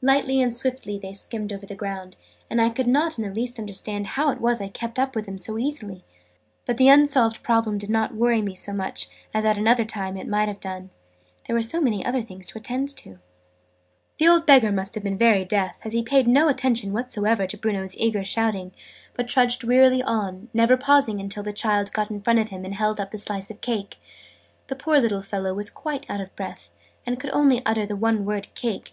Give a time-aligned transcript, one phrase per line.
[0.00, 2.16] Lightly and swiftly they skimmed over the ground,
[2.48, 5.26] and I could not in the least understand how it was I kept up with
[5.26, 6.04] them so easily.
[6.66, 10.28] But the unsolved problem did not worry me so much as at another time it
[10.28, 10.90] might have done,
[11.48, 13.18] there were so many other things to attend to.
[14.18, 17.56] The old Beggar must have been very deaf, as he paid no attention whatever to
[17.58, 18.70] Bruno's eager shouting,
[19.14, 22.76] but trudged wearily on, never pausing until the child got in front of him and
[22.76, 23.96] held up the slice of cake.
[24.68, 26.70] The poor little fellow was quite out of breath,
[27.04, 28.92] and could only utter the one word "Cake!"